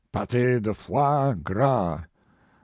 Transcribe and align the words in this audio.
Pate 0.11 0.59
de 0.59 0.73
fois 0.73 1.35
gras! 1.43 2.05